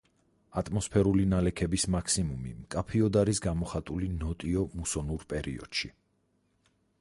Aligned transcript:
ატმოსფერული 0.59 1.25
ნალექების 1.33 1.85
მაქსიმუმი 1.95 2.53
მკაფიოდ 2.61 3.19
არის 3.21 3.43
გამოხატული 3.47 4.09
ნოტიო 4.15 4.65
მუსონურ 4.81 5.29
პერიოდში. 5.35 5.93